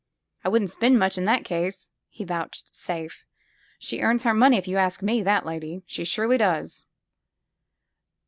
''I 0.43 0.49
wouldn't 0.49 0.71
spend 0.71 0.97
much 0.97 1.19
in 1.19 1.25
that 1.25 1.45
case," 1.45 1.87
he 2.09 2.23
vouch 2.23 2.63
safed. 2.73 3.23
She 3.77 4.01
earns 4.01 4.23
her 4.23 4.33
money, 4.33 4.57
if 4.57 4.67
you 4.67 4.77
ask 4.77 5.03
me, 5.03 5.21
that 5.21 5.45
lady. 5.45 5.83
She 5.85 6.05
surely 6.05 6.39
does 6.39 6.83